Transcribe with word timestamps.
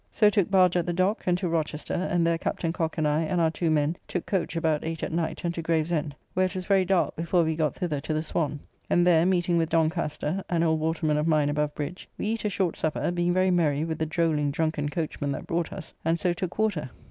So 0.11 0.31
took 0.31 0.49
barge 0.49 0.75
at 0.77 0.87
the 0.87 0.93
dock 0.93 1.25
and 1.27 1.37
to 1.37 1.47
Rochester, 1.47 1.93
and 1.93 2.25
there 2.25 2.39
Captain 2.39 2.73
Cocke 2.73 2.97
and 2.97 3.07
I 3.07 3.21
and 3.21 3.39
our 3.39 3.51
two 3.51 3.69
men 3.69 3.97
took 4.07 4.25
coach 4.25 4.55
about 4.55 4.83
8 4.83 5.03
at 5.03 5.11
night 5.11 5.43
and 5.43 5.53
to 5.53 5.61
Gravesend, 5.61 6.15
where 6.33 6.47
it 6.47 6.55
was 6.55 6.65
very 6.65 6.85
dark 6.85 7.15
before 7.15 7.43
we 7.43 7.55
got 7.55 7.75
thither 7.75 8.01
to 8.01 8.13
the 8.15 8.23
Swan; 8.23 8.59
and 8.89 9.05
there, 9.05 9.27
meeting 9.27 9.57
with 9.57 9.69
Doncaster, 9.69 10.43
an 10.49 10.63
old 10.63 10.79
waterman 10.79 11.17
of 11.17 11.27
mine 11.27 11.49
above 11.49 11.75
bridge, 11.75 12.09
we 12.17 12.25
eat 12.25 12.45
a 12.45 12.49
short 12.49 12.77
supper, 12.77 13.11
being 13.11 13.31
very 13.31 13.51
merry 13.51 13.83
with 13.85 13.99
the 13.99 14.07
drolling, 14.07 14.49
drunken 14.49 14.89
coachman 14.89 15.31
that 15.33 15.45
brought 15.45 15.71
us, 15.71 15.93
and 16.03 16.19
so 16.19 16.33
took 16.33 16.57
water. 16.57 16.89